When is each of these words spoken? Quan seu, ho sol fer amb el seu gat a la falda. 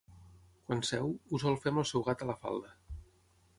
Quan 0.69 0.81
seu, 0.89 1.11
ho 1.33 1.41
sol 1.45 1.59
fer 1.65 1.73
amb 1.75 1.81
el 1.83 1.87
seu 1.91 2.07
gat 2.09 2.25
a 2.27 2.31
la 2.33 2.39
falda. 2.47 2.75